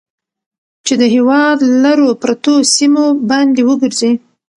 [0.85, 4.11] چې د هېواد لرو پرتو سيمو باندې وګرځي.